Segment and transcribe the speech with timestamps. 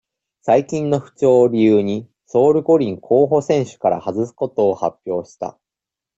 [0.41, 5.59] 最近の不調を理由に、ソウル五輪候補選手から外すことを発表した。